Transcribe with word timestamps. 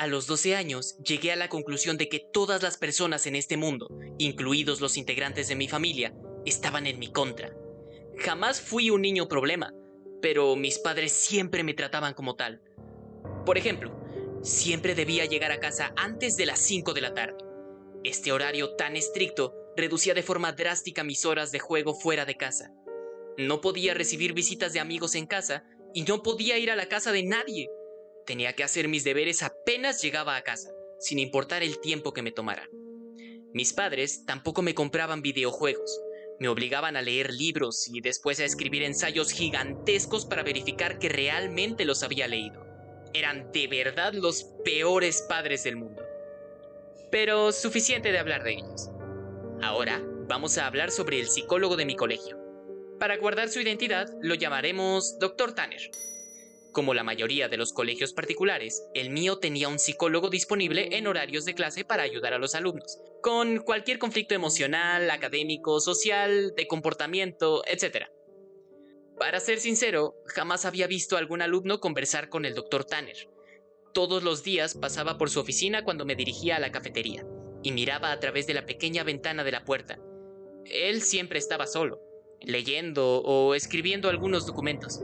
A 0.00 0.06
los 0.06 0.26
12 0.26 0.56
años 0.56 0.96
llegué 1.04 1.30
a 1.30 1.36
la 1.36 1.50
conclusión 1.50 1.98
de 1.98 2.08
que 2.08 2.20
todas 2.32 2.62
las 2.62 2.78
personas 2.78 3.26
en 3.26 3.36
este 3.36 3.58
mundo, 3.58 3.86
incluidos 4.16 4.80
los 4.80 4.96
integrantes 4.96 5.46
de 5.48 5.56
mi 5.56 5.68
familia, 5.68 6.14
estaban 6.46 6.86
en 6.86 6.98
mi 6.98 7.12
contra. 7.12 7.54
Jamás 8.16 8.62
fui 8.62 8.88
un 8.88 9.02
niño 9.02 9.28
problema, 9.28 9.74
pero 10.22 10.56
mis 10.56 10.78
padres 10.78 11.12
siempre 11.12 11.64
me 11.64 11.74
trataban 11.74 12.14
como 12.14 12.34
tal. 12.34 12.62
Por 13.44 13.58
ejemplo, 13.58 13.94
siempre 14.40 14.94
debía 14.94 15.26
llegar 15.26 15.52
a 15.52 15.60
casa 15.60 15.92
antes 15.96 16.38
de 16.38 16.46
las 16.46 16.60
5 16.60 16.94
de 16.94 17.00
la 17.02 17.12
tarde. 17.12 17.44
Este 18.02 18.32
horario 18.32 18.76
tan 18.76 18.96
estricto 18.96 19.52
reducía 19.76 20.14
de 20.14 20.22
forma 20.22 20.52
drástica 20.52 21.04
mis 21.04 21.26
horas 21.26 21.52
de 21.52 21.58
juego 21.58 21.92
fuera 21.92 22.24
de 22.24 22.38
casa. 22.38 22.72
No 23.36 23.60
podía 23.60 23.92
recibir 23.92 24.32
visitas 24.32 24.72
de 24.72 24.80
amigos 24.80 25.14
en 25.14 25.26
casa 25.26 25.62
y 25.92 26.04
no 26.04 26.22
podía 26.22 26.56
ir 26.56 26.70
a 26.70 26.76
la 26.76 26.86
casa 26.86 27.12
de 27.12 27.22
nadie. 27.22 27.68
Tenía 28.26 28.54
que 28.54 28.64
hacer 28.64 28.88
mis 28.88 29.04
deberes 29.04 29.42
apenas 29.42 30.02
llegaba 30.02 30.36
a 30.36 30.42
casa, 30.42 30.70
sin 30.98 31.18
importar 31.18 31.62
el 31.62 31.80
tiempo 31.80 32.12
que 32.12 32.22
me 32.22 32.32
tomara. 32.32 32.68
Mis 33.52 33.72
padres 33.72 34.24
tampoco 34.26 34.62
me 34.62 34.74
compraban 34.74 35.22
videojuegos. 35.22 36.00
Me 36.38 36.48
obligaban 36.48 36.96
a 36.96 37.02
leer 37.02 37.32
libros 37.32 37.88
y 37.92 38.00
después 38.00 38.40
a 38.40 38.44
escribir 38.44 38.82
ensayos 38.82 39.32
gigantescos 39.32 40.24
para 40.24 40.42
verificar 40.42 40.98
que 40.98 41.08
realmente 41.08 41.84
los 41.84 42.02
había 42.02 42.28
leído. 42.28 42.64
Eran 43.12 43.50
de 43.52 43.66
verdad 43.66 44.14
los 44.14 44.44
peores 44.64 45.22
padres 45.28 45.64
del 45.64 45.76
mundo. 45.76 46.02
Pero 47.10 47.50
suficiente 47.50 48.12
de 48.12 48.18
hablar 48.18 48.44
de 48.44 48.52
ellos. 48.52 48.88
Ahora 49.62 50.00
vamos 50.28 50.56
a 50.56 50.66
hablar 50.66 50.92
sobre 50.92 51.20
el 51.20 51.28
psicólogo 51.28 51.76
de 51.76 51.84
mi 51.84 51.96
colegio. 51.96 52.38
Para 53.00 53.16
guardar 53.16 53.48
su 53.48 53.60
identidad 53.60 54.08
lo 54.22 54.34
llamaremos 54.34 55.18
Dr. 55.18 55.54
Tanner. 55.54 55.90
Como 56.72 56.94
la 56.94 57.02
mayoría 57.02 57.48
de 57.48 57.56
los 57.56 57.72
colegios 57.72 58.12
particulares, 58.12 58.86
el 58.94 59.10
mío 59.10 59.38
tenía 59.38 59.68
un 59.68 59.80
psicólogo 59.80 60.30
disponible 60.30 60.96
en 60.96 61.08
horarios 61.08 61.44
de 61.44 61.54
clase 61.54 61.84
para 61.84 62.04
ayudar 62.04 62.32
a 62.32 62.38
los 62.38 62.54
alumnos, 62.54 63.00
con 63.22 63.58
cualquier 63.58 63.98
conflicto 63.98 64.36
emocional, 64.36 65.10
académico, 65.10 65.80
social, 65.80 66.54
de 66.56 66.68
comportamiento, 66.68 67.64
etc. 67.66 68.06
Para 69.18 69.40
ser 69.40 69.58
sincero, 69.58 70.14
jamás 70.26 70.64
había 70.64 70.86
visto 70.86 71.16
a 71.16 71.18
algún 71.18 71.42
alumno 71.42 71.80
conversar 71.80 72.28
con 72.28 72.44
el 72.44 72.54
Dr. 72.54 72.84
Tanner. 72.84 73.28
Todos 73.92 74.22
los 74.22 74.44
días 74.44 74.74
pasaba 74.74 75.18
por 75.18 75.28
su 75.28 75.40
oficina 75.40 75.82
cuando 75.82 76.04
me 76.04 76.14
dirigía 76.14 76.56
a 76.56 76.60
la 76.60 76.70
cafetería, 76.70 77.26
y 77.64 77.72
miraba 77.72 78.12
a 78.12 78.20
través 78.20 78.46
de 78.46 78.54
la 78.54 78.64
pequeña 78.64 79.02
ventana 79.02 79.42
de 79.42 79.50
la 79.50 79.64
puerta. 79.64 79.98
Él 80.66 81.02
siempre 81.02 81.40
estaba 81.40 81.66
solo, 81.66 82.00
leyendo 82.40 83.22
o 83.22 83.56
escribiendo 83.56 84.08
algunos 84.08 84.46
documentos. 84.46 85.00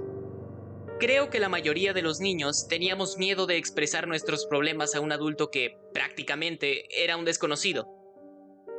Creo 0.99 1.29
que 1.29 1.41
la 1.41 1.51
mayoría 1.51 1.93
de 1.93 2.01
los 2.01 2.21
niños 2.21 2.69
teníamos 2.69 3.19
miedo 3.19 3.47
de 3.47 3.59
expresar 3.59 4.09
nuestros 4.09 4.47
problemas 4.47 4.95
a 4.95 5.01
un 5.01 5.13
adulto 5.13 5.51
que 5.51 5.77
prácticamente 5.93 6.87
era 7.05 7.19
un 7.19 7.27
desconocido. 7.27 7.87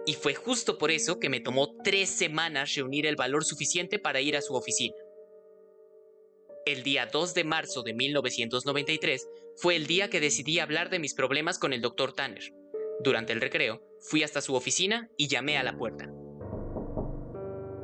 Y 0.07 0.15
fue 0.15 0.33
justo 0.33 0.79
por 0.79 0.89
eso 0.89 1.19
que 1.19 1.29
me 1.29 1.41
tomó 1.41 1.75
tres 1.83 2.09
semanas 2.09 2.73
reunir 2.73 3.05
el 3.05 3.17
valor 3.17 3.45
suficiente 3.45 3.99
para 3.99 4.19
ir 4.19 4.35
a 4.35 4.41
su 4.41 4.55
oficina. 4.55 4.95
El 6.65 6.81
día 6.81 7.05
2 7.05 7.35
de 7.35 7.43
marzo 7.43 7.83
de 7.83 7.93
1993 7.93 9.27
fue 9.55 9.75
el 9.75 9.85
día 9.85 10.09
que 10.09 10.19
decidí 10.19 10.57
hablar 10.57 10.89
de 10.89 10.97
mis 10.97 11.13
problemas 11.13 11.59
con 11.59 11.71
el 11.71 11.81
Dr. 11.81 12.13
Tanner. 12.13 12.51
Durante 12.99 13.31
el 13.31 13.41
recreo, 13.41 13.83
fui 13.99 14.23
hasta 14.23 14.41
su 14.41 14.55
oficina 14.55 15.11
y 15.17 15.27
llamé 15.27 15.59
a 15.59 15.63
la 15.63 15.77
puerta. 15.77 16.09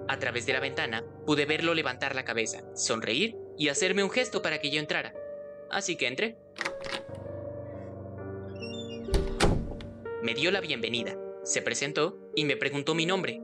A 0.08 0.18
través 0.18 0.48
de 0.48 0.54
la 0.54 0.60
ventana 0.60 1.06
pude 1.28 1.46
verlo 1.46 1.76
levantar 1.76 2.16
la 2.16 2.26
cabeza, 2.26 2.64
sonreír 2.76 3.43
y 3.58 3.70
hacerme 3.70 4.04
un 4.04 4.10
gesto 4.10 4.42
para 4.42 4.60
que 4.60 4.70
yo 4.70 4.80
entrara. 4.80 5.14
Así 5.70 5.96
que 5.96 6.08
entré. 6.08 6.38
Me 10.22 10.34
dio 10.34 10.52
la 10.52 10.62
bienvenida, 10.62 11.18
se 11.44 11.62
presentó 11.62 12.18
y 12.36 12.46
me 12.46 12.56
preguntó 12.56 12.96
mi 12.96 13.06
nombre. 13.06 13.42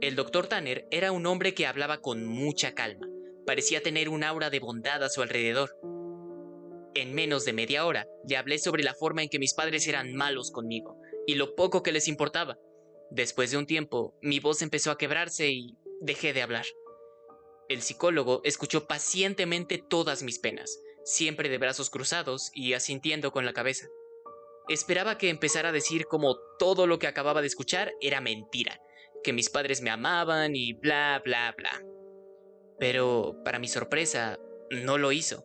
El 0.00 0.16
doctor 0.16 0.46
Tanner 0.46 0.86
era 0.90 1.12
un 1.12 1.26
hombre 1.26 1.54
que 1.54 1.66
hablaba 1.66 2.00
con 2.00 2.26
mucha 2.26 2.74
calma. 2.74 3.06
Parecía 3.46 3.80
tener 3.80 4.08
un 4.08 4.24
aura 4.24 4.50
de 4.50 4.58
bondad 4.58 5.02
a 5.04 5.08
su 5.08 5.22
alrededor. 5.22 5.78
En 6.94 7.14
menos 7.14 7.44
de 7.44 7.52
media 7.52 7.86
hora 7.86 8.06
le 8.28 8.36
hablé 8.36 8.58
sobre 8.58 8.82
la 8.82 8.94
forma 8.94 9.22
en 9.22 9.28
que 9.28 9.38
mis 9.38 9.54
padres 9.54 9.86
eran 9.86 10.14
malos 10.14 10.50
conmigo 10.50 10.98
y 11.26 11.34
lo 11.34 11.54
poco 11.54 11.82
que 11.82 11.92
les 11.92 12.08
importaba. 12.08 12.58
Después 13.10 13.50
de 13.50 13.58
un 13.58 13.66
tiempo, 13.66 14.16
mi 14.20 14.40
voz 14.40 14.62
empezó 14.62 14.90
a 14.90 14.98
quebrarse 14.98 15.48
y 15.48 15.76
dejé 16.00 16.32
de 16.32 16.42
hablar. 16.42 16.64
El 17.68 17.82
psicólogo 17.82 18.40
escuchó 18.44 18.86
pacientemente 18.86 19.78
todas 19.78 20.22
mis 20.22 20.38
penas, 20.38 20.80
siempre 21.04 21.48
de 21.48 21.58
brazos 21.58 21.90
cruzados 21.90 22.50
y 22.54 22.74
asintiendo 22.74 23.32
con 23.32 23.44
la 23.44 23.52
cabeza. 23.52 23.88
Esperaba 24.68 25.18
que 25.18 25.30
empezara 25.30 25.70
a 25.70 25.72
decir 25.72 26.06
como 26.06 26.36
todo 26.58 26.86
lo 26.86 26.98
que 26.98 27.08
acababa 27.08 27.40
de 27.40 27.48
escuchar 27.48 27.92
era 28.00 28.20
mentira, 28.20 28.80
que 29.24 29.32
mis 29.32 29.50
padres 29.50 29.82
me 29.82 29.90
amaban 29.90 30.54
y 30.54 30.74
bla, 30.74 31.20
bla, 31.24 31.54
bla. 31.56 31.82
Pero, 32.78 33.40
para 33.44 33.58
mi 33.58 33.66
sorpresa, 33.66 34.38
no 34.70 34.98
lo 34.98 35.10
hizo. 35.10 35.44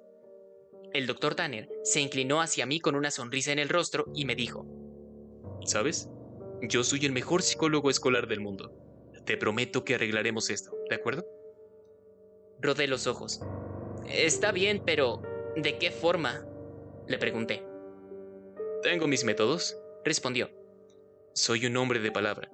El 0.94 1.08
doctor 1.08 1.36
Tanner 1.36 1.70
se 1.84 2.02
inclinó 2.02 2.42
hacia 2.42 2.66
mí 2.66 2.80
con 2.80 2.96
una 2.96 3.12
sonrisa 3.12 3.52
en 3.52 3.60
el 3.60 3.70
rostro 3.70 4.06
y 4.14 4.26
me 4.26 4.36
dijo, 4.36 4.66
¿Sabes? 5.66 6.10
Yo 6.62 6.84
soy 6.84 7.06
el 7.06 7.12
mejor 7.12 7.42
psicólogo 7.42 7.90
escolar 7.90 8.28
del 8.28 8.42
mundo. 8.42 8.72
Te 9.26 9.38
prometo 9.38 9.84
que 9.84 9.96
arreglaremos 9.96 10.50
esto, 10.50 10.72
¿de 10.90 10.96
acuerdo? 10.96 11.26
Rodé 12.62 12.88
los 12.88 13.08
ojos. 13.08 13.42
Está 14.08 14.52
bien, 14.52 14.84
pero 14.86 15.22
¿de 15.56 15.80
qué 15.80 15.90
forma? 15.90 16.46
Le 17.08 17.18
pregunté. 17.18 17.66
Tengo 18.84 19.08
mis 19.08 19.24
métodos, 19.24 19.76
respondió. 20.06 20.52
Soy 21.34 21.66
un 21.66 21.76
hombre 21.78 22.00
de 22.00 22.12
palabra. 22.12 22.52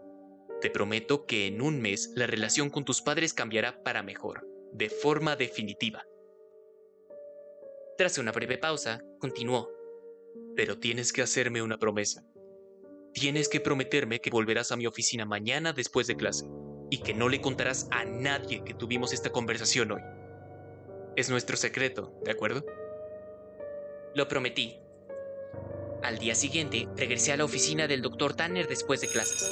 Te 0.62 0.69
prometo 0.69 1.25
que 1.25 1.47
en 1.47 1.62
un 1.62 1.81
mes 1.81 2.12
la 2.16 2.25
relación 2.25 2.69
con 2.69 2.85
tus 2.85 3.01
padres 3.01 3.34
cambiará 3.34 3.84
para 3.84 4.01
mejor, 4.01 4.47
de 4.72 4.90
forma 4.90 5.35
definitiva. 5.35 6.06
Tras 7.97 8.18
una 8.18 8.31
breve 8.31 8.57
pausa, 8.57 9.03
continuó. 9.19 9.69
Pero 10.56 10.79
tienes 10.79 11.12
que 11.12 11.22
hacerme 11.22 11.62
una 11.62 11.78
promesa. 11.78 12.24
Tienes 13.13 13.50
que 13.50 13.59
prometerme 13.59 14.22
que 14.22 14.29
volverás 14.29 14.72
a 14.72 14.78
mi 14.78 14.88
oficina 14.88 15.25
mañana 15.25 15.74
después 15.74 16.07
de 16.07 16.16
clase 16.16 16.45
y 16.90 17.00
que 17.00 17.14
no 17.14 17.30
le 17.30 17.42
contarás 17.42 17.88
a 17.92 18.06
nadie 18.06 18.64
que 18.64 18.74
tuvimos 18.74 19.14
esta 19.14 19.30
conversación 19.30 19.92
hoy. 19.92 20.02
Es 21.16 21.30
nuestro 21.30 21.58
secreto, 21.58 22.14
¿de 22.24 22.31
acuerdo? 22.31 22.64
Lo 24.16 24.28
prometí. 24.28 24.80
Al 26.03 26.20
día 26.20 26.36
siguiente, 26.36 26.88
regresé 26.96 27.34
a 27.34 27.38
la 27.38 27.46
oficina 27.46 27.88
del 27.88 28.02
Dr. 28.02 28.36
Tanner 28.36 28.68
después 28.68 29.02
de 29.02 29.08
clases. 29.08 29.52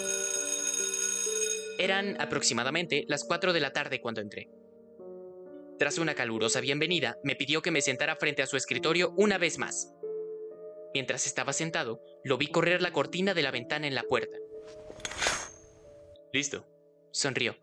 Eran 1.77 2.19
aproximadamente 2.21 3.03
las 3.07 3.23
4 3.23 3.51
de 3.51 3.59
la 3.59 3.73
tarde 3.73 3.99
cuando 3.99 4.21
entré. 4.21 4.49
Tras 5.77 5.97
una 5.97 6.15
calurosa 6.15 6.61
bienvenida, 6.61 7.17
me 7.23 7.35
pidió 7.35 7.61
que 7.61 7.71
me 7.71 7.81
sentara 7.81 8.15
frente 8.15 8.41
a 8.41 8.47
su 8.47 8.55
escritorio 8.55 9.13
una 9.17 9.37
vez 9.37 9.57
más. 9.57 9.91
Mientras 10.93 11.25
estaba 11.25 11.51
sentado, 11.51 12.01
lo 12.23 12.37
vi 12.37 12.47
correr 12.47 12.81
la 12.81 12.93
cortina 12.93 13.33
de 13.33 13.41
la 13.41 13.51
ventana 13.51 13.87
en 13.87 13.95
la 13.95 14.03
puerta. 14.03 14.37
Listo, 16.31 16.65
sonrió. 17.15 17.55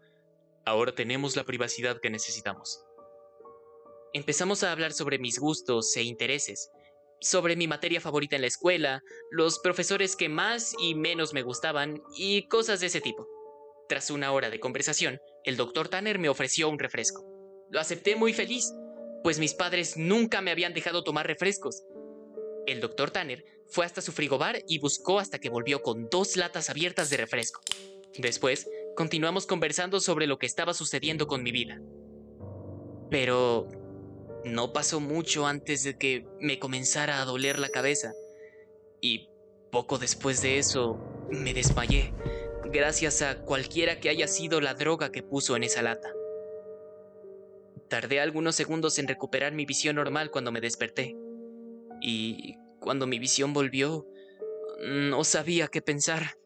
Ahora 0.64 0.94
tenemos 0.94 1.36
la 1.36 1.44
privacidad 1.44 2.00
que 2.00 2.10
necesitamos. 2.10 2.82
Empezamos 4.14 4.62
a 4.62 4.72
hablar 4.72 4.92
sobre 4.92 5.18
mis 5.18 5.38
gustos 5.38 5.96
e 5.96 6.02
intereses, 6.02 6.70
sobre 7.20 7.56
mi 7.56 7.66
materia 7.66 8.00
favorita 8.00 8.36
en 8.36 8.42
la 8.42 8.48
escuela, 8.48 9.02
los 9.30 9.58
profesores 9.58 10.16
que 10.16 10.28
más 10.28 10.74
y 10.78 10.94
menos 10.94 11.32
me 11.34 11.42
gustaban 11.42 12.02
y 12.16 12.48
cosas 12.48 12.80
de 12.80 12.86
ese 12.86 13.00
tipo. 13.00 13.26
Tras 13.88 14.10
una 14.10 14.32
hora 14.32 14.50
de 14.50 14.60
conversación, 14.60 15.18
el 15.44 15.56
doctor 15.56 15.88
Tanner 15.88 16.18
me 16.18 16.28
ofreció 16.28 16.68
un 16.68 16.78
refresco. 16.78 17.24
Lo 17.70 17.80
acepté 17.80 18.16
muy 18.16 18.32
feliz, 18.32 18.72
pues 19.22 19.38
mis 19.38 19.54
padres 19.54 19.96
nunca 19.96 20.40
me 20.40 20.50
habían 20.50 20.74
dejado 20.74 21.04
tomar 21.04 21.26
refrescos, 21.26 21.84
el 22.66 22.80
doctor 22.80 23.10
Tanner 23.10 23.44
fue 23.66 23.84
hasta 23.84 24.00
su 24.00 24.12
frigobar 24.12 24.62
y 24.68 24.78
buscó 24.78 25.18
hasta 25.18 25.38
que 25.38 25.48
volvió 25.48 25.82
con 25.82 26.08
dos 26.08 26.36
latas 26.36 26.70
abiertas 26.70 27.10
de 27.10 27.16
refresco. 27.16 27.60
Después, 28.18 28.68
continuamos 28.96 29.46
conversando 29.46 30.00
sobre 30.00 30.26
lo 30.26 30.38
que 30.38 30.46
estaba 30.46 30.74
sucediendo 30.74 31.26
con 31.26 31.42
mi 31.42 31.52
vida. 31.52 31.80
Pero 33.10 33.68
no 34.44 34.72
pasó 34.72 35.00
mucho 35.00 35.46
antes 35.46 35.84
de 35.84 35.96
que 35.96 36.26
me 36.40 36.58
comenzara 36.58 37.20
a 37.20 37.24
doler 37.24 37.58
la 37.58 37.68
cabeza. 37.68 38.12
Y 39.00 39.28
poco 39.70 39.98
después 39.98 40.42
de 40.42 40.58
eso, 40.58 40.98
me 41.30 41.54
desmayé, 41.54 42.14
gracias 42.72 43.22
a 43.22 43.42
cualquiera 43.42 44.00
que 44.00 44.08
haya 44.08 44.28
sido 44.28 44.60
la 44.60 44.74
droga 44.74 45.12
que 45.12 45.22
puso 45.22 45.56
en 45.56 45.64
esa 45.64 45.82
lata. 45.82 46.12
Tardé 47.88 48.20
algunos 48.20 48.54
segundos 48.54 48.98
en 48.98 49.08
recuperar 49.08 49.52
mi 49.52 49.66
visión 49.66 49.96
normal 49.96 50.30
cuando 50.30 50.52
me 50.52 50.60
desperté 50.60 51.14
y 52.00 52.56
cuando 52.80 53.06
mi 53.06 53.18
visión 53.18 53.52
volvió, 53.52 54.06
no 54.82 55.24
sabía 55.24 55.68
qué 55.68 55.80
pensar. 55.82 56.36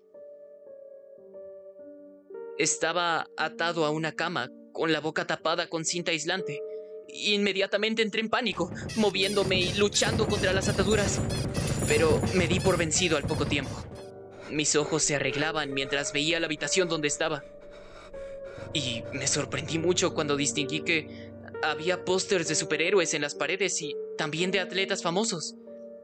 Estaba 2.59 3.29
atado 3.37 3.85
a 3.85 3.91
una 3.91 4.13
cama, 4.13 4.51
con 4.73 4.93
la 4.93 5.01
boca 5.01 5.27
tapada 5.27 5.69
con 5.69 5.85
cinta 5.85 6.11
aislante, 6.11 6.61
Inmediatamente 7.09 8.03
entré 8.03 8.21
en 8.21 8.29
pánico, 8.29 8.71
moviéndome 8.97 9.59
y 9.59 9.73
luchando 9.75 10.27
contra 10.27 10.53
las 10.53 10.69
ataduras. 10.69 11.21
Pero 11.89 12.21
me 12.35 12.47
di 12.47 12.61
por 12.61 12.77
vencido 12.77 13.17
al 13.17 13.25
poco 13.25 13.47
tiempo. 13.47 13.71
Mis 14.51 14.77
ojos 14.77 15.03
se 15.03 15.17
arreglaban 15.17 15.73
mientras 15.73 16.13
veía 16.13 16.41
la 16.41 16.47
habitación 16.47 16.89
donde 16.89 17.09
estaba. 17.09 17.45
Y 18.75 19.03
me 19.13 19.27
sorprendí 19.27 19.79
mucho 19.79 20.15
cuando 20.15 20.37
distinguí 20.37 20.81
que 20.81 21.31
había 21.63 22.05
pósters 22.05 22.49
de 22.49 22.55
superhéroes 22.55 23.15
en 23.15 23.23
las 23.23 23.35
paredes 23.35 23.81
y 23.81 23.97
también 24.19 24.51
de 24.51 24.61
atletas 24.61 25.03
famosos. 25.03 25.55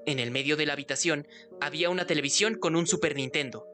En 0.06 0.18
el 0.18 0.30
medio 0.30 0.56
de 0.56 0.66
la 0.66 0.72
habitación 0.72 1.28
había 1.60 1.90
una 1.90 2.06
televisión 2.06 2.56
con 2.56 2.74
un 2.74 2.86
Super 2.86 3.14
Nintendo, 3.14 3.66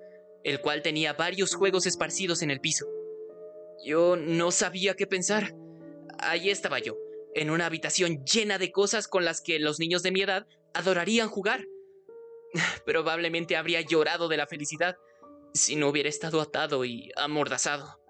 el 0.44 0.60
cual 0.60 0.82
tenía 0.82 1.12
varios 1.12 1.54
juegos 1.54 1.86
esparcidos 1.86 2.42
en 2.42 2.50
el 2.50 2.60
piso. 2.60 2.86
Yo 3.84 4.16
no 4.16 4.50
sabía 4.50 4.94
qué 4.94 5.06
pensar. 5.06 5.54
Ahí 6.18 6.50
estaba 6.50 6.78
yo, 6.78 6.96
en 7.34 7.50
una 7.50 7.66
habitación 7.66 8.24
llena 8.24 8.58
de 8.58 8.72
cosas 8.72 9.08
con 9.08 9.24
las 9.24 9.40
que 9.40 9.58
los 9.58 9.78
niños 9.78 10.02
de 10.02 10.10
mi 10.10 10.22
edad 10.22 10.46
adorarían 10.74 11.28
jugar. 11.28 11.64
Probablemente 12.86 13.56
habría 13.56 13.80
llorado 13.80 14.28
de 14.28 14.36
la 14.36 14.46
felicidad 14.46 14.96
si 15.54 15.76
no 15.76 15.88
hubiera 15.88 16.08
estado 16.08 16.40
atado 16.40 16.84
y 16.84 17.10
amordazado. 17.16 18.00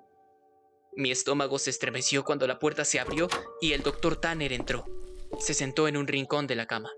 Mi 0.96 1.10
estómago 1.10 1.58
se 1.58 1.70
estremeció 1.70 2.24
cuando 2.24 2.46
la 2.46 2.58
puerta 2.58 2.84
se 2.84 2.98
abrió 2.98 3.28
y 3.60 3.72
el 3.72 3.82
doctor 3.82 4.16
Tanner 4.16 4.52
entró. 4.52 4.84
Se 5.38 5.54
sentó 5.54 5.86
en 5.86 5.96
un 5.96 6.08
rincón 6.08 6.46
de 6.46 6.56
la 6.56 6.66
cama. 6.66 6.90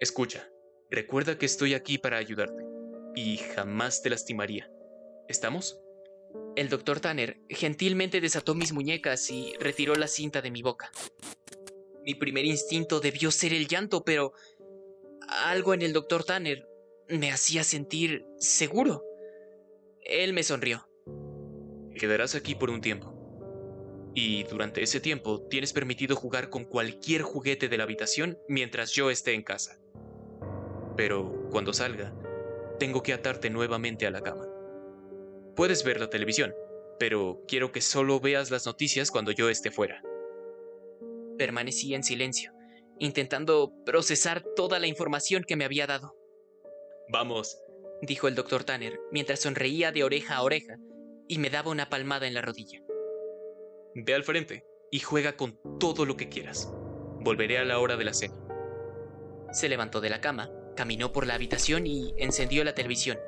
Escucha, 0.00 0.48
recuerda 0.90 1.38
que 1.38 1.46
estoy 1.46 1.74
aquí 1.74 1.98
para 1.98 2.16
ayudarte 2.16 2.75
y 3.16 3.38
jamás 3.38 4.02
te 4.02 4.10
lastimaría. 4.10 4.70
¿Estamos? 5.26 5.80
El 6.54 6.68
doctor 6.68 7.00
Tanner 7.00 7.40
gentilmente 7.48 8.20
desató 8.20 8.54
mis 8.54 8.72
muñecas 8.72 9.30
y 9.30 9.54
retiró 9.58 9.96
la 9.96 10.06
cinta 10.06 10.42
de 10.42 10.50
mi 10.50 10.62
boca. 10.62 10.92
Mi 12.04 12.14
primer 12.14 12.44
instinto 12.44 13.00
debió 13.00 13.32
ser 13.32 13.52
el 13.52 13.66
llanto, 13.66 14.04
pero 14.04 14.32
algo 15.28 15.74
en 15.74 15.82
el 15.82 15.92
doctor 15.92 16.22
Tanner 16.22 16.68
me 17.08 17.32
hacía 17.32 17.64
sentir 17.64 18.26
seguro. 18.38 19.02
Él 20.02 20.32
me 20.32 20.42
sonrió. 20.42 20.88
Quedarás 21.94 22.34
aquí 22.34 22.54
por 22.54 22.70
un 22.70 22.80
tiempo. 22.80 23.14
Y 24.14 24.44
durante 24.44 24.82
ese 24.82 25.00
tiempo 25.00 25.46
tienes 25.48 25.72
permitido 25.72 26.16
jugar 26.16 26.48
con 26.50 26.64
cualquier 26.64 27.22
juguete 27.22 27.68
de 27.68 27.76
la 27.76 27.84
habitación 27.84 28.38
mientras 28.48 28.92
yo 28.92 29.10
esté 29.10 29.32
en 29.32 29.42
casa. 29.42 29.78
Pero 30.96 31.48
cuando 31.50 31.72
salga, 31.72 32.14
tengo 32.78 33.02
que 33.02 33.12
atarte 33.12 33.50
nuevamente 33.50 34.06
a 34.06 34.10
la 34.10 34.22
cama. 34.22 34.46
Puedes 35.54 35.84
ver 35.84 36.00
la 36.00 36.10
televisión, 36.10 36.54
pero 36.98 37.42
quiero 37.48 37.72
que 37.72 37.80
solo 37.80 38.20
veas 38.20 38.50
las 38.50 38.66
noticias 38.66 39.10
cuando 39.10 39.30
yo 39.30 39.48
esté 39.48 39.70
fuera. 39.70 40.02
Permanecí 41.38 41.94
en 41.94 42.04
silencio, 42.04 42.52
intentando 42.98 43.72
procesar 43.84 44.42
toda 44.54 44.78
la 44.78 44.86
información 44.86 45.44
que 45.44 45.56
me 45.56 45.64
había 45.64 45.86
dado. 45.86 46.14
Vamos, 47.08 47.58
dijo 48.02 48.28
el 48.28 48.34
doctor 48.34 48.64
Tanner 48.64 48.98
mientras 49.12 49.40
sonreía 49.40 49.92
de 49.92 50.04
oreja 50.04 50.36
a 50.36 50.42
oreja 50.42 50.76
y 51.28 51.38
me 51.38 51.50
daba 51.50 51.70
una 51.70 51.88
palmada 51.88 52.26
en 52.26 52.34
la 52.34 52.42
rodilla. 52.42 52.82
Ve 53.94 54.14
al 54.14 54.24
frente 54.24 54.64
y 54.90 55.00
juega 55.00 55.36
con 55.36 55.58
todo 55.78 56.04
lo 56.04 56.16
que 56.16 56.28
quieras. 56.28 56.72
Volveré 57.20 57.58
a 57.58 57.64
la 57.64 57.78
hora 57.78 57.96
de 57.96 58.04
la 58.04 58.14
cena. 58.14 58.36
Se 59.52 59.68
levantó 59.68 60.00
de 60.00 60.10
la 60.10 60.20
cama, 60.20 60.50
caminó 60.76 61.12
por 61.12 61.26
la 61.26 61.34
habitación 61.34 61.86
y 61.86 62.14
encendió 62.18 62.62
la 62.62 62.74
televisión 62.74 63.18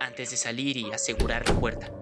antes 0.00 0.30
de 0.30 0.36
salir 0.36 0.76
y 0.76 0.90
asegurar 0.92 1.48
la 1.48 1.58
puerta. 1.58 1.92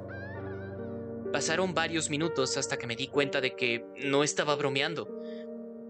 Pasaron 1.33 1.75
varios 1.75 2.11
minutos 2.11 2.57
hasta 2.57 2.79
que 2.79 2.87
me 2.87 2.97
di 2.97 3.09
cuenta 3.09 3.41
de 3.41 3.57
que 3.57 3.85
no 3.97 4.25
estaba 4.25 4.55
bromeando. 4.55 5.09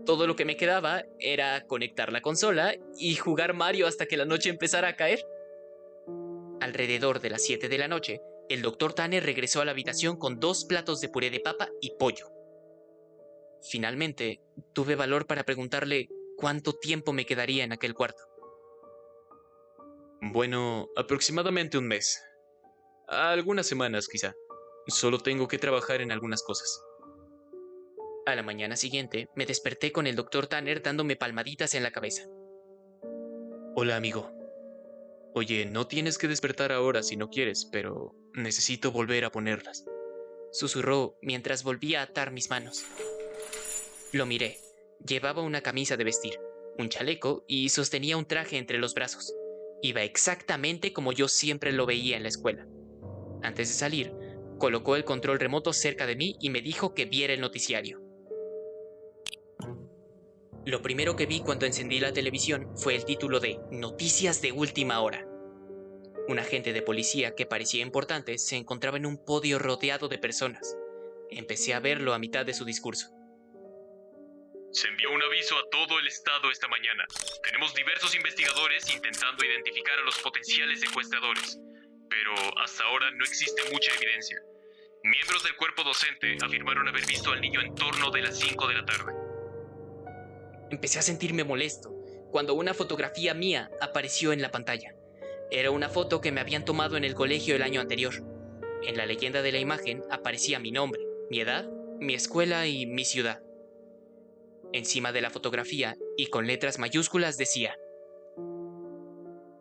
Todo 0.07 0.27
lo 0.27 0.37
que 0.37 0.45
me 0.45 0.57
quedaba 0.57 1.05
era 1.19 1.67
conectar 1.67 2.13
la 2.13 2.23
consola 2.23 2.75
y 2.99 3.15
jugar 3.17 3.55
Mario 3.55 3.87
hasta 3.87 4.07
que 4.07 4.17
la 4.17 4.25
noche 4.25 4.51
empezara 4.51 4.89
a 4.89 4.97
caer. 4.97 5.25
Alrededor 6.61 7.21
de 7.21 7.31
las 7.31 7.43
7 7.45 7.69
de 7.69 7.79
la 7.79 7.89
noche, 7.89 8.21
el 8.49 8.63
doctor 8.63 8.95
Tanner 8.95 9.25
regresó 9.25 9.61
a 9.61 9.65
la 9.65 9.73
habitación 9.73 10.17
con 10.17 10.41
dos 10.41 10.65
platos 10.65 11.01
de 11.01 11.09
puré 11.09 11.31
de 11.31 11.41
papa 11.41 11.69
y 11.81 11.93
pollo. 11.99 12.31
Finalmente, 13.63 14.41
tuve 14.75 14.95
valor 14.95 15.27
para 15.27 15.45
preguntarle 15.45 16.09
cuánto 16.37 16.75
tiempo 16.75 17.13
me 17.13 17.25
quedaría 17.25 17.65
en 17.65 17.73
aquel 17.73 17.95
cuarto. 17.95 18.34
Bueno, 20.33 20.89
aproximadamente 20.97 21.77
un 21.77 21.87
mes. 21.87 22.25
Algunas 23.09 23.67
semanas 23.67 24.09
quizá. 24.09 24.33
Solo 24.87 25.19
tengo 25.19 25.49
que 25.49 25.59
trabajar 25.59 26.01
en 26.01 26.13
algunas 26.13 26.43
cosas. 26.43 26.83
A 28.25 28.35
la 28.35 28.43
mañana 28.43 28.77
siguiente 28.77 29.29
me 29.37 29.45
desperté 29.45 29.93
con 29.93 30.07
el 30.07 30.17
doctor 30.17 30.47
Tanner 30.47 30.83
dándome 30.83 31.17
palmaditas 31.17 31.75
en 31.75 31.83
la 31.83 31.91
cabeza. 31.91 32.25
Hola 33.77 33.97
amigo. 33.97 34.33
Oye, 35.35 35.67
no 35.67 35.89
tienes 35.89 36.17
que 36.17 36.29
despertar 36.29 36.73
ahora 36.73 37.03
si 37.03 37.17
no 37.17 37.29
quieres, 37.29 37.69
pero 37.71 38.15
necesito 38.33 38.93
volver 38.93 39.27
a 39.27 39.31
ponerlas. 39.31 39.85
Susurró 40.53 41.19
mientras 41.21 41.65
volvía 41.65 42.01
a 42.01 42.05
atar 42.05 42.31
mis 42.31 42.49
manos. 42.49 42.87
Lo 44.13 44.25
miré. 44.25 44.59
Llevaba 45.07 45.43
una 45.43 45.61
camisa 45.61 45.99
de 45.99 46.05
vestir, 46.05 46.41
un 46.79 46.89
chaleco 46.89 47.45
y 47.47 47.69
sostenía 47.69 48.17
un 48.17 48.25
traje 48.25 48.57
entre 48.57 48.79
los 48.79 48.95
brazos. 48.95 49.35
Iba 49.85 50.03
exactamente 50.03 50.95
como 50.95 51.13
yo 51.13 51.29
siempre 51.29 51.71
lo 51.71 51.85
veía 51.85 52.17
en 52.17 52.23
la 52.23 52.31
escuela. 52.31 52.67
Antes 53.43 53.69
de 53.69 53.75
salir, 53.75 54.15
colocó 54.59 54.97
el 54.97 55.05
control 55.05 55.39
remoto 55.39 55.75
cerca 55.75 56.07
de 56.07 56.17
mí 56.17 56.39
y 56.41 56.49
me 56.49 56.63
dijo 56.63 56.95
que 56.95 57.05
viera 57.05 57.35
el 57.35 57.43
noticiario. 57.43 58.01
Lo 60.65 60.81
primero 60.81 61.17
que 61.17 61.27
vi 61.27 61.41
cuando 61.41 61.67
encendí 61.67 62.01
la 62.01 62.15
televisión 62.15 62.71
fue 62.79 62.95
el 62.97 63.05
título 63.05 63.41
de 63.41 63.61
Noticias 63.71 64.41
de 64.41 64.53
Última 64.53 65.03
Hora. 65.03 65.29
Un 66.29 66.39
agente 66.39 66.73
de 66.73 66.81
policía 66.81 67.35
que 67.35 67.45
parecía 67.45 67.83
importante 67.83 68.39
se 68.39 68.57
encontraba 68.57 68.97
en 68.97 69.05
un 69.05 69.23
podio 69.23 69.59
rodeado 69.59 70.09
de 70.09 70.17
personas. 70.17 70.79
Empecé 71.29 71.75
a 71.75 71.81
verlo 71.81 72.15
a 72.15 72.19
mitad 72.19 72.47
de 72.47 72.55
su 72.55 72.65
discurso. 72.65 73.11
Se 74.75 74.89
envió 74.89 75.13
un 75.13 75.23
aviso 75.23 75.57
a 75.57 75.71
todo 75.71 76.01
el 76.01 76.09
estado 76.09 76.51
esta 76.51 76.67
mañana. 76.67 77.07
Tenemos 77.45 77.73
diversos 77.75 78.13
investigadores 78.17 78.93
intentando 78.93 79.45
identificar 79.45 79.97
a 80.01 80.03
los 80.03 80.19
potenciales 80.19 80.81
secuestradores, 80.81 81.61
pero 82.11 82.35
hasta 82.59 82.83
ahora 82.83 83.09
no 83.13 83.25
existe 83.25 83.63
mucha 83.71 83.95
evidencia. 83.95 84.37
Miembros 85.05 85.45
del 85.45 85.55
cuerpo 85.55 85.85
docente 85.85 86.37
afirmaron 86.43 86.89
haber 86.89 87.07
visto 87.07 87.31
al 87.31 87.41
niño 87.41 87.61
en 87.61 87.73
torno 87.77 88.11
de 88.11 88.23
las 88.23 88.37
5 88.37 88.67
de 88.67 88.75
la 88.75 88.85
tarde. 88.85 89.13
Empecé 90.73 90.99
a 90.99 91.03
sentirme 91.03 91.45
molesto 91.45 91.95
cuando 92.33 92.55
una 92.55 92.75
fotografía 92.75 93.33
mía 93.33 93.71
apareció 93.81 94.33
en 94.33 94.43
la 94.43 94.51
pantalla. 94.51 94.97
Era 95.53 95.71
una 95.71 95.89
foto 95.89 96.21
que 96.21 96.33
me 96.33 96.41
habían 96.41 96.65
tomado 96.65 96.97
en 96.97 97.05
el 97.05 97.15
colegio 97.15 97.55
el 97.55 97.63
año 97.63 97.81
anterior. 97.81 98.15
En 98.83 98.97
la 98.97 99.07
leyenda 99.07 99.41
de 99.41 99.53
la 99.53 99.61
imagen 99.61 100.03
aparecía 100.11 100.59
mi 100.59 100.73
nombre, 100.73 101.01
mi 101.31 101.39
edad, 101.39 101.65
mi 102.01 102.15
escuela 102.15 102.67
y 102.67 102.87
mi 102.87 103.05
ciudad. 103.05 103.41
Encima 104.75 105.13
de 105.13 105.21
la 105.21 105.31
fotografía 105.31 105.97
y 106.17 106.27
con 106.27 106.49
letras 106.49 106.81
mayúsculas 106.81 107.37
decía, 107.37 107.77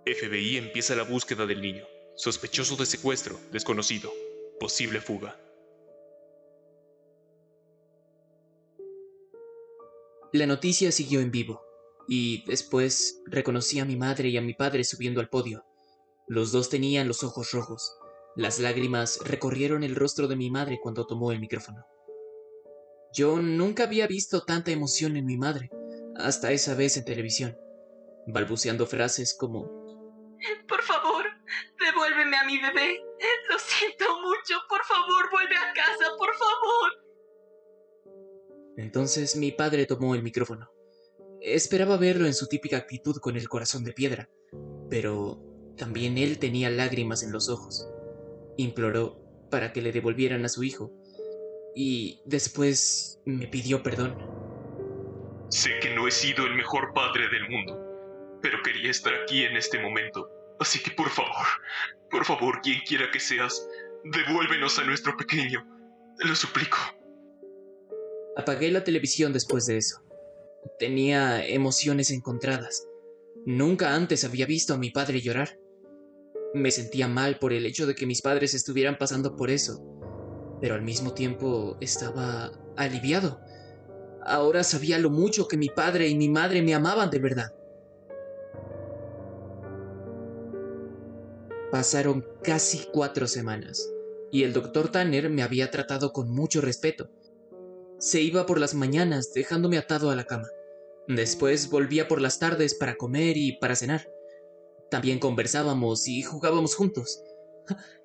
FBI 0.07 0.57
empieza 0.57 0.95
la 0.95 1.03
búsqueda 1.03 1.45
del 1.45 1.61
niño. 1.61 1.85
Sospechoso 2.15 2.75
de 2.77 2.87
secuestro, 2.87 3.39
desconocido. 3.51 4.11
Posible 4.59 5.01
fuga. 5.01 5.39
La 10.31 10.47
noticia 10.47 10.91
siguió 10.91 11.19
en 11.19 11.29
vivo, 11.29 11.61
y 12.07 12.43
después 12.47 13.21
reconocí 13.27 13.79
a 13.79 13.85
mi 13.85 13.95
madre 13.95 14.29
y 14.29 14.37
a 14.37 14.41
mi 14.41 14.55
padre 14.55 14.83
subiendo 14.83 15.21
al 15.21 15.29
podio. 15.29 15.63
Los 16.27 16.51
dos 16.51 16.69
tenían 16.69 17.07
los 17.07 17.23
ojos 17.23 17.51
rojos. 17.51 17.95
Las 18.35 18.57
lágrimas 18.57 19.19
recorrieron 19.23 19.83
el 19.83 19.93
rostro 19.93 20.27
de 20.27 20.37
mi 20.37 20.49
madre 20.49 20.79
cuando 20.81 21.05
tomó 21.05 21.31
el 21.31 21.39
micrófono. 21.39 21.85
Yo 23.13 23.37
nunca 23.37 23.83
había 23.83 24.07
visto 24.07 24.41
tanta 24.41 24.71
emoción 24.71 25.15
en 25.17 25.25
mi 25.25 25.37
madre, 25.37 25.69
hasta 26.15 26.51
esa 26.51 26.73
vez 26.73 26.97
en 26.97 27.05
televisión, 27.05 27.55
balbuceando 28.25 28.87
frases 28.87 29.35
como 29.39 29.65
Por 30.67 30.81
favor, 30.81 31.25
devuélveme 31.79 32.37
a 32.37 32.45
mi 32.45 32.59
bebé. 32.59 32.99
Lo 33.49 33.59
siento 33.59 34.05
mucho. 34.21 34.59
Por 34.67 34.83
favor, 34.83 35.29
vuelve 35.31 35.55
a 35.55 35.73
casa, 35.73 36.05
por 36.17 36.29
favor. 36.35 36.91
Entonces 38.77 39.35
mi 39.35 39.51
padre 39.51 39.85
tomó 39.85 40.15
el 40.15 40.23
micrófono. 40.23 40.71
Esperaba 41.39 41.97
verlo 41.97 42.25
en 42.25 42.33
su 42.33 42.47
típica 42.47 42.77
actitud 42.77 43.17
con 43.17 43.37
el 43.37 43.47
corazón 43.47 43.83
de 43.83 43.93
piedra, 43.93 44.29
pero 44.89 45.39
también 45.77 46.17
él 46.17 46.39
tenía 46.39 46.69
lágrimas 46.69 47.21
en 47.21 47.31
los 47.31 47.49
ojos. 47.49 47.87
Imploró 48.57 49.19
para 49.51 49.71
que 49.71 49.81
le 49.81 49.91
devolvieran 49.91 50.45
a 50.45 50.49
su 50.49 50.63
hijo, 50.63 50.91
y 51.75 52.21
después 52.25 53.19
me 53.25 53.47
pidió 53.47 53.81
perdón. 53.83 54.17
Sé 55.49 55.79
que 55.81 55.93
no 55.93 56.07
he 56.07 56.11
sido 56.11 56.45
el 56.45 56.55
mejor 56.55 56.93
padre 56.93 57.29
del 57.29 57.49
mundo, 57.49 58.39
pero 58.41 58.61
quería 58.63 58.91
estar 58.91 59.13
aquí 59.13 59.43
en 59.43 59.55
este 59.55 59.79
momento. 59.79 60.29
Así 60.59 60.81
que 60.81 60.91
por 60.91 61.09
favor, 61.09 61.45
por 62.09 62.25
favor, 62.25 62.61
quien 62.61 62.79
quiera 62.87 63.09
que 63.11 63.19
seas, 63.19 63.67
devuélvenos 64.03 64.79
a 64.79 64.83
nuestro 64.83 65.15
pequeño. 65.17 65.65
Lo 66.19 66.35
suplico. 66.35 66.77
Apagué 68.35 68.71
la 68.71 68.83
televisión 68.83 69.33
después 69.33 69.65
de 69.65 69.77
eso. 69.77 70.01
Tenía 70.79 71.45
emociones 71.45 72.11
encontradas. 72.11 72.87
Nunca 73.45 73.93
antes 73.93 74.23
había 74.23 74.45
visto 74.45 74.73
a 74.73 74.77
mi 74.77 74.89
padre 74.89 75.21
llorar. 75.21 75.59
Me 76.53 76.71
sentía 76.71 77.07
mal 77.07 77.39
por 77.39 77.51
el 77.51 77.65
hecho 77.65 77.85
de 77.85 77.95
que 77.95 78.05
mis 78.05 78.21
padres 78.21 78.53
estuvieran 78.53 78.97
pasando 78.97 79.35
por 79.35 79.49
eso, 79.49 79.83
pero 80.63 80.75
al 80.75 80.81
mismo 80.81 81.13
tiempo 81.13 81.75
estaba 81.81 82.53
aliviado. 82.77 83.41
Ahora 84.25 84.63
sabía 84.63 84.97
lo 84.97 85.09
mucho 85.09 85.49
que 85.49 85.57
mi 85.57 85.67
padre 85.67 86.07
y 86.07 86.15
mi 86.15 86.29
madre 86.29 86.61
me 86.61 86.73
amaban 86.73 87.09
de 87.09 87.19
verdad. 87.19 87.53
Pasaron 91.69 92.25
casi 92.41 92.87
cuatro 92.93 93.27
semanas, 93.27 93.91
y 94.31 94.43
el 94.43 94.53
doctor 94.53 94.89
Tanner 94.89 95.29
me 95.29 95.43
había 95.43 95.69
tratado 95.69 96.13
con 96.13 96.29
mucho 96.29 96.61
respeto. 96.61 97.09
Se 97.99 98.21
iba 98.21 98.45
por 98.45 98.57
las 98.57 98.73
mañanas 98.73 99.33
dejándome 99.33 99.77
atado 99.77 100.11
a 100.11 100.15
la 100.15 100.23
cama. 100.23 100.47
Después 101.09 101.69
volvía 101.69 102.07
por 102.07 102.21
las 102.21 102.39
tardes 102.39 102.73
para 102.73 102.95
comer 102.95 103.35
y 103.35 103.57
para 103.57 103.75
cenar. 103.75 104.09
También 104.89 105.19
conversábamos 105.19 106.07
y 106.07 106.21
jugábamos 106.21 106.73
juntos. 106.73 107.21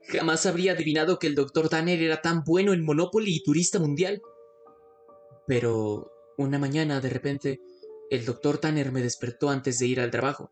Jamás 0.08 0.46
habría 0.46 0.72
adivinado 0.72 1.18
que 1.18 1.26
el 1.26 1.34
Dr. 1.34 1.68
Tanner 1.68 2.00
era 2.00 2.22
tan 2.22 2.44
bueno 2.44 2.72
en 2.72 2.84
Monopoly 2.84 3.36
y 3.36 3.42
turista 3.42 3.78
mundial. 3.78 4.22
Pero 5.46 6.10
una 6.36 6.58
mañana, 6.58 7.00
de 7.00 7.10
repente, 7.10 7.60
el 8.10 8.24
Dr. 8.24 8.58
Tanner 8.58 8.92
me 8.92 9.02
despertó 9.02 9.50
antes 9.50 9.78
de 9.78 9.86
ir 9.86 10.00
al 10.00 10.10
trabajo 10.10 10.50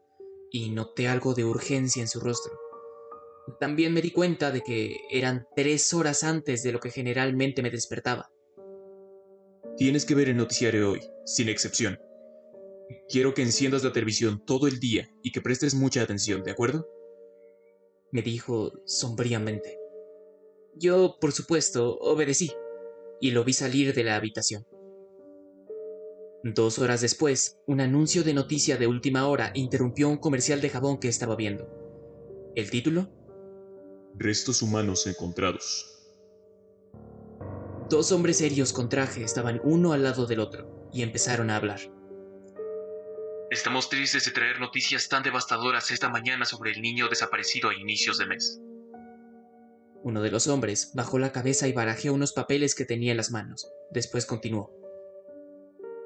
y 0.50 0.70
noté 0.70 1.08
algo 1.08 1.34
de 1.34 1.44
urgencia 1.44 2.02
en 2.02 2.08
su 2.08 2.20
rostro. 2.20 2.58
También 3.60 3.92
me 3.94 4.02
di 4.02 4.10
cuenta 4.10 4.50
de 4.50 4.62
que 4.62 4.96
eran 5.10 5.46
tres 5.54 5.94
horas 5.94 6.24
antes 6.24 6.62
de 6.62 6.72
lo 6.72 6.80
que 6.80 6.90
generalmente 6.90 7.62
me 7.62 7.70
despertaba. 7.70 8.30
Tienes 9.76 10.04
que 10.04 10.14
ver 10.14 10.28
el 10.28 10.36
noticiario 10.36 10.90
hoy, 10.90 11.00
sin 11.24 11.48
excepción. 11.48 11.98
Quiero 13.08 13.34
que 13.34 13.42
enciendas 13.42 13.84
la 13.84 13.92
televisión 13.92 14.42
todo 14.44 14.66
el 14.66 14.80
día 14.80 15.08
y 15.22 15.32
que 15.32 15.40
prestes 15.40 15.74
mucha 15.74 16.02
atención, 16.02 16.42
¿de 16.42 16.50
acuerdo? 16.50 16.88
Me 18.12 18.22
dijo 18.22 18.72
sombríamente. 18.84 19.78
Yo, 20.74 21.16
por 21.20 21.32
supuesto, 21.32 21.96
obedecí 21.98 22.52
y 23.20 23.30
lo 23.30 23.44
vi 23.44 23.52
salir 23.52 23.94
de 23.94 24.04
la 24.04 24.16
habitación. 24.16 24.66
Dos 26.42 26.78
horas 26.78 27.00
después, 27.00 27.58
un 27.66 27.80
anuncio 27.80 28.22
de 28.22 28.34
noticia 28.34 28.76
de 28.76 28.86
última 28.86 29.26
hora 29.26 29.50
interrumpió 29.54 30.08
un 30.08 30.18
comercial 30.18 30.60
de 30.60 30.70
jabón 30.70 30.98
que 30.98 31.08
estaba 31.08 31.34
viendo. 31.34 31.68
¿El 32.54 32.70
título? 32.70 33.10
Restos 34.14 34.62
humanos 34.62 35.06
encontrados. 35.06 35.92
Dos 37.90 38.12
hombres 38.12 38.38
serios 38.38 38.72
con 38.72 38.88
traje 38.88 39.22
estaban 39.22 39.60
uno 39.64 39.92
al 39.92 40.02
lado 40.02 40.26
del 40.26 40.40
otro 40.40 40.88
y 40.92 41.02
empezaron 41.02 41.50
a 41.50 41.56
hablar. 41.56 41.80
Estamos 43.56 43.88
tristes 43.88 44.26
de 44.26 44.32
traer 44.32 44.60
noticias 44.60 45.08
tan 45.08 45.22
devastadoras 45.22 45.90
esta 45.90 46.10
mañana 46.10 46.44
sobre 46.44 46.72
el 46.72 46.82
niño 46.82 47.08
desaparecido 47.08 47.70
a 47.70 47.74
inicios 47.74 48.18
de 48.18 48.26
mes. 48.26 48.60
Uno 50.02 50.20
de 50.20 50.30
los 50.30 50.46
hombres 50.46 50.92
bajó 50.94 51.18
la 51.18 51.32
cabeza 51.32 51.66
y 51.66 51.72
barajeó 51.72 52.12
unos 52.12 52.34
papeles 52.34 52.74
que 52.74 52.84
tenía 52.84 53.12
en 53.12 53.16
las 53.16 53.30
manos. 53.30 53.66
Después 53.90 54.26
continuó. 54.26 54.70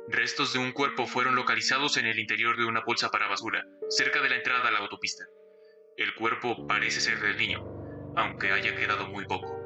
Restos 0.07 0.52
de 0.52 0.61
un 0.61 0.71
cuerpo 0.71 1.09
fueron 1.09 1.35
localizados 1.35 1.97
en 1.97 2.07
el 2.07 2.21
interior 2.21 2.57
de 2.57 2.66
una 2.66 2.85
bolsa 2.85 3.11
para 3.11 3.26
basura, 3.26 3.66
cerca 3.88 4.23
de 4.23 4.28
la 4.28 4.37
entrada 4.37 4.69
a 4.69 4.71
la 4.71 4.78
autopista. 4.78 5.25
El 5.97 6.14
cuerpo 6.14 6.69
parece 6.69 7.00
ser 7.00 7.21
del 7.21 7.37
niño, 7.37 7.64
aunque 8.14 8.52
haya 8.52 8.76
quedado 8.76 9.09
muy 9.09 9.26
poco. 9.26 9.59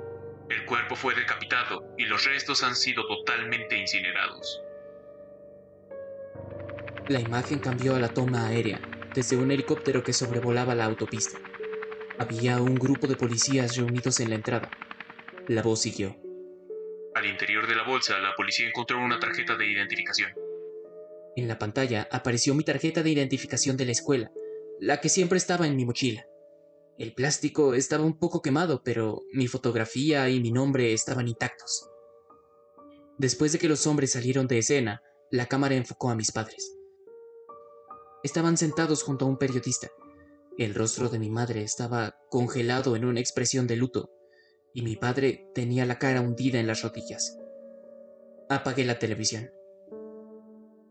El 0.48 0.64
cuerpo 0.64 0.96
fue 0.96 1.14
decapitado 1.14 1.94
y 1.98 2.06
los 2.06 2.24
restos 2.24 2.62
han 2.62 2.76
sido 2.76 3.06
totalmente 3.06 3.76
incinerados. 3.76 4.63
La 7.08 7.20
imagen 7.20 7.58
cambió 7.58 7.94
a 7.94 8.00
la 8.00 8.14
toma 8.14 8.46
aérea, 8.46 8.80
desde 9.14 9.36
un 9.36 9.50
helicóptero 9.50 10.02
que 10.02 10.14
sobrevolaba 10.14 10.74
la 10.74 10.86
autopista. 10.86 11.38
Había 12.18 12.62
un 12.62 12.76
grupo 12.76 13.06
de 13.06 13.14
policías 13.14 13.76
reunidos 13.76 14.20
en 14.20 14.30
la 14.30 14.36
entrada. 14.36 14.70
La 15.46 15.60
voz 15.60 15.82
siguió. 15.82 16.16
Al 17.14 17.26
interior 17.26 17.66
de 17.66 17.74
la 17.74 17.82
bolsa, 17.82 18.18
la 18.20 18.34
policía 18.34 18.66
encontró 18.66 18.98
una 18.98 19.20
tarjeta 19.20 19.54
de 19.54 19.70
identificación. 19.70 20.30
En 21.36 21.46
la 21.46 21.58
pantalla 21.58 22.08
apareció 22.10 22.54
mi 22.54 22.64
tarjeta 22.64 23.02
de 23.02 23.10
identificación 23.10 23.76
de 23.76 23.84
la 23.84 23.92
escuela, 23.92 24.32
la 24.80 25.02
que 25.02 25.10
siempre 25.10 25.36
estaba 25.36 25.66
en 25.66 25.76
mi 25.76 25.84
mochila. 25.84 26.26
El 26.96 27.12
plástico 27.12 27.74
estaba 27.74 28.04
un 28.04 28.18
poco 28.18 28.40
quemado, 28.40 28.82
pero 28.82 29.20
mi 29.30 29.46
fotografía 29.46 30.30
y 30.30 30.40
mi 30.40 30.52
nombre 30.52 30.94
estaban 30.94 31.28
intactos. 31.28 31.90
Después 33.18 33.52
de 33.52 33.58
que 33.58 33.68
los 33.68 33.86
hombres 33.86 34.12
salieron 34.12 34.46
de 34.46 34.58
escena, 34.58 35.02
la 35.30 35.44
cámara 35.46 35.74
enfocó 35.74 36.08
a 36.08 36.16
mis 36.16 36.32
padres. 36.32 36.78
Estaban 38.24 38.56
sentados 38.56 39.02
junto 39.02 39.26
a 39.26 39.28
un 39.28 39.36
periodista. 39.36 39.88
El 40.56 40.74
rostro 40.74 41.10
de 41.10 41.18
mi 41.18 41.28
madre 41.28 41.62
estaba 41.62 42.16
congelado 42.30 42.96
en 42.96 43.04
una 43.04 43.20
expresión 43.20 43.66
de 43.66 43.76
luto, 43.76 44.10
y 44.72 44.80
mi 44.80 44.96
padre 44.96 45.50
tenía 45.54 45.84
la 45.84 45.98
cara 45.98 46.22
hundida 46.22 46.58
en 46.58 46.66
las 46.66 46.80
rodillas. 46.80 47.38
Apagué 48.48 48.86
la 48.86 48.98
televisión. 48.98 49.50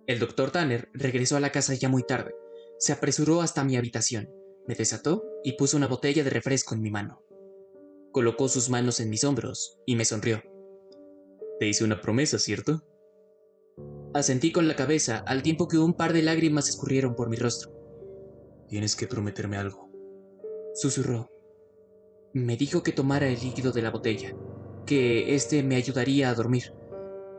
El 0.06 0.20
doctor 0.20 0.52
Tanner 0.52 0.90
regresó 0.94 1.36
a 1.36 1.40
la 1.40 1.52
casa 1.52 1.74
ya 1.74 1.90
muy 1.90 2.04
tarde. 2.04 2.36
Se 2.78 2.94
apresuró 2.94 3.42
hasta 3.42 3.64
mi 3.64 3.78
habitación, 3.78 4.30
me 4.68 4.76
desató 4.76 5.24
y 5.44 5.54
puso 5.54 5.76
una 5.76 5.88
botella 5.88 6.24
de 6.24 6.30
refresco 6.30 6.76
en 6.76 6.82
mi 6.82 6.92
mano. 6.92 7.24
Colocó 8.12 8.48
sus 8.48 8.70
manos 8.70 9.00
en 9.00 9.10
mis 9.10 9.24
hombros 9.24 9.80
y 9.88 9.96
me 9.96 10.06
sonrió. 10.06 10.44
Te 11.60 11.68
hice 11.68 11.84
una 11.84 12.00
promesa, 12.00 12.38
¿cierto? 12.38 12.84
Asentí 14.14 14.52
con 14.52 14.68
la 14.68 14.76
cabeza 14.76 15.24
al 15.26 15.42
tiempo 15.42 15.68
que 15.68 15.80
un 15.80 15.94
par 15.94 16.14
de 16.14 16.22
lágrimas 16.22 16.70
escurrieron 16.70 17.16
por 17.16 17.30
mi 17.30 17.36
rostro. 17.36 17.72
Tienes 18.68 18.96
que 18.96 19.08
prometerme 19.08 19.58
algo. 19.58 19.90
Susurró. 20.76 21.30
Me 22.34 22.56
dijo 22.58 22.84
que 22.84 22.92
tomara 22.92 23.28
el 23.28 23.40
líquido 23.40 23.72
de 23.72 23.82
la 23.82 23.92
botella, 23.92 24.36
que 24.86 25.36
este 25.36 25.64
me 25.64 25.76
ayudaría 25.76 26.30
a 26.30 26.36
dormir, 26.36 26.74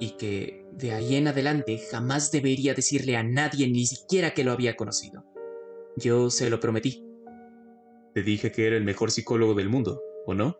y 0.00 0.16
que 0.16 0.66
de 0.72 0.92
ahí 0.92 1.16
en 1.16 1.28
adelante 1.28 1.78
jamás 1.78 2.32
debería 2.32 2.74
decirle 2.74 3.16
a 3.16 3.22
nadie 3.22 3.68
ni 3.68 3.86
siquiera 3.86 4.34
que 4.34 4.44
lo 4.44 4.52
había 4.52 4.76
conocido. 4.76 5.24
Yo 5.96 6.30
se 6.30 6.50
lo 6.50 6.58
prometí. 6.58 7.04
Te 8.14 8.22
dije 8.22 8.50
que 8.50 8.66
era 8.66 8.76
el 8.76 8.84
mejor 8.84 9.10
psicólogo 9.10 9.54
del 9.54 9.68
mundo, 9.68 10.00
¿o 10.26 10.34
no? 10.34 10.56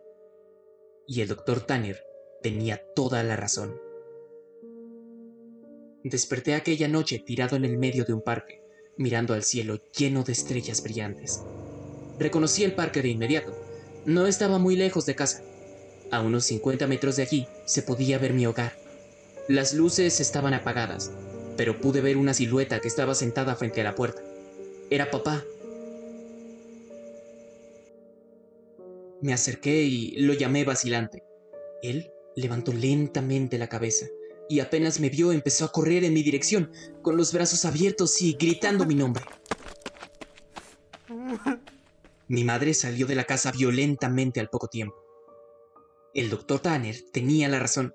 Y 1.07 1.21
el 1.21 1.27
doctor 1.27 1.61
Tanner 1.61 2.01
tenía 2.41 2.81
toda 2.95 3.23
la 3.23 3.35
razón. 3.35 3.84
Desperté 6.05 6.53
aquella 6.53 6.87
noche 6.87 7.17
tirado 7.17 7.55
en 7.55 7.65
el 7.65 7.79
medio 7.79 8.05
de 8.05 8.13
un 8.13 8.21
parque, 8.21 8.61
mirando 8.95 9.33
al 9.33 9.41
cielo 9.41 9.81
lleno 9.97 10.23
de 10.23 10.33
estrellas 10.33 10.83
brillantes. 10.83 11.41
Reconocí 12.19 12.63
el 12.63 12.75
parque 12.75 13.01
de 13.01 13.07
inmediato. 13.09 13.57
No 14.05 14.27
estaba 14.27 14.59
muy 14.59 14.75
lejos 14.75 15.07
de 15.07 15.15
casa. 15.15 15.41
A 16.11 16.21
unos 16.21 16.45
50 16.45 16.85
metros 16.85 17.15
de 17.15 17.23
allí 17.23 17.47
se 17.65 17.81
podía 17.81 18.19
ver 18.19 18.33
mi 18.33 18.45
hogar. 18.45 18.77
Las 19.47 19.73
luces 19.73 20.19
estaban 20.19 20.53
apagadas, 20.53 21.11
pero 21.57 21.81
pude 21.81 22.01
ver 22.01 22.17
una 22.17 22.35
silueta 22.35 22.81
que 22.81 22.87
estaba 22.87 23.15
sentada 23.15 23.55
frente 23.55 23.81
a 23.81 23.85
la 23.85 23.95
puerta. 23.95 24.21
Era 24.91 25.09
papá. 25.09 25.43
Me 29.21 29.33
acerqué 29.33 29.81
y 29.81 30.11
lo 30.17 30.33
llamé 30.35 30.65
vacilante. 30.65 31.23
Él 31.81 32.11
levantó 32.35 32.73
lentamente 32.73 33.57
la 33.57 33.69
cabeza 33.69 34.05
y 34.49 34.59
apenas 34.59 34.99
me 34.99 35.09
vio 35.09 35.31
empezó 35.31 35.65
a 35.65 35.71
correr 35.71 36.03
en 36.03 36.13
mi 36.13 36.23
dirección, 36.23 36.71
con 37.01 37.17
los 37.17 37.33
brazos 37.33 37.65
abiertos 37.65 38.21
y 38.21 38.33
gritando 38.33 38.85
mi 38.85 38.95
nombre. 38.95 39.23
Mi 42.27 42.43
madre 42.43 42.73
salió 42.73 43.05
de 43.05 43.15
la 43.15 43.25
casa 43.25 43.51
violentamente 43.51 44.39
al 44.39 44.49
poco 44.49 44.67
tiempo. 44.67 44.95
El 46.13 46.29
doctor 46.29 46.59
Tanner 46.59 46.95
tenía 47.11 47.49
la 47.49 47.59
razón. 47.59 47.93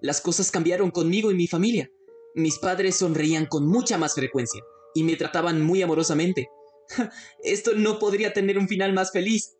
Las 0.00 0.20
cosas 0.20 0.50
cambiaron 0.50 0.90
conmigo 0.90 1.30
y 1.30 1.34
mi 1.34 1.46
familia. 1.46 1.90
Mis 2.34 2.58
padres 2.58 2.96
sonreían 2.96 3.46
con 3.46 3.66
mucha 3.66 3.96
más 3.96 4.14
frecuencia 4.14 4.62
y 4.94 5.04
me 5.04 5.16
trataban 5.16 5.62
muy 5.62 5.82
amorosamente. 5.82 6.48
Esto 7.42 7.72
no 7.74 7.98
podría 7.98 8.32
tener 8.32 8.58
un 8.58 8.68
final 8.68 8.92
más 8.92 9.12
feliz. 9.12 9.56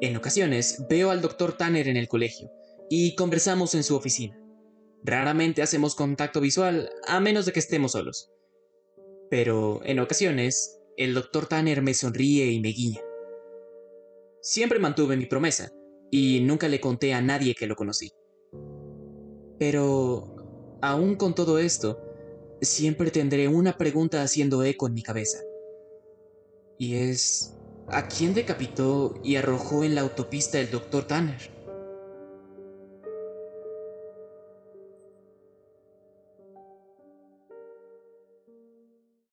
En 0.00 0.16
ocasiones 0.16 0.84
veo 0.88 1.10
al 1.10 1.20
doctor 1.20 1.56
Tanner 1.56 1.88
en 1.88 1.96
el 1.96 2.08
colegio 2.08 2.50
y 2.90 3.14
conversamos 3.14 3.74
en 3.74 3.82
su 3.82 3.96
oficina. 3.96 4.38
Raramente 5.06 5.62
hacemos 5.62 5.94
contacto 5.94 6.40
visual, 6.40 6.90
a 7.06 7.20
menos 7.20 7.46
de 7.46 7.52
que 7.52 7.60
estemos 7.60 7.92
solos. 7.92 8.28
Pero 9.30 9.80
en 9.84 10.00
ocasiones, 10.00 10.80
el 10.96 11.14
doctor 11.14 11.46
Tanner 11.46 11.80
me 11.80 11.94
sonríe 11.94 12.46
y 12.46 12.58
me 12.58 12.70
guiña. 12.70 13.00
Siempre 14.42 14.80
mantuve 14.80 15.16
mi 15.16 15.26
promesa, 15.26 15.70
y 16.10 16.40
nunca 16.40 16.66
le 16.66 16.80
conté 16.80 17.14
a 17.14 17.20
nadie 17.20 17.54
que 17.54 17.68
lo 17.68 17.76
conocí. 17.76 18.10
Pero, 19.60 20.78
aún 20.82 21.14
con 21.14 21.36
todo 21.36 21.60
esto, 21.60 22.02
siempre 22.60 23.12
tendré 23.12 23.46
una 23.46 23.76
pregunta 23.78 24.22
haciendo 24.22 24.64
eco 24.64 24.88
en 24.88 24.94
mi 24.94 25.04
cabeza. 25.04 25.38
Y 26.78 26.96
es, 26.96 27.54
¿a 27.86 28.08
quién 28.08 28.34
decapitó 28.34 29.14
y 29.22 29.36
arrojó 29.36 29.84
en 29.84 29.94
la 29.94 30.00
autopista 30.00 30.58
el 30.58 30.68
doctor 30.68 31.06
Tanner? 31.06 31.55